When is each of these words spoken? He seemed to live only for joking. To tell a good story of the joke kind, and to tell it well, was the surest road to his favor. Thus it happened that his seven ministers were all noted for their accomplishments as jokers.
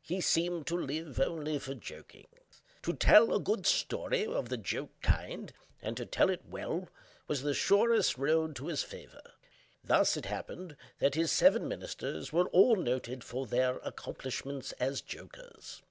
He 0.00 0.22
seemed 0.22 0.66
to 0.68 0.78
live 0.80 1.20
only 1.20 1.58
for 1.58 1.74
joking. 1.74 2.26
To 2.84 2.94
tell 2.94 3.34
a 3.34 3.38
good 3.38 3.66
story 3.66 4.24
of 4.24 4.48
the 4.48 4.56
joke 4.56 4.98
kind, 5.02 5.52
and 5.82 5.94
to 5.98 6.06
tell 6.06 6.30
it 6.30 6.46
well, 6.46 6.88
was 7.26 7.42
the 7.42 7.52
surest 7.52 8.16
road 8.16 8.56
to 8.56 8.68
his 8.68 8.82
favor. 8.82 9.20
Thus 9.84 10.16
it 10.16 10.24
happened 10.24 10.74
that 11.00 11.16
his 11.16 11.30
seven 11.30 11.68
ministers 11.68 12.32
were 12.32 12.48
all 12.48 12.76
noted 12.76 13.22
for 13.22 13.46
their 13.46 13.76
accomplishments 13.80 14.72
as 14.80 15.02
jokers. 15.02 15.82